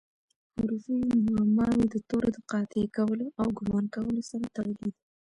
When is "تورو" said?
2.09-2.29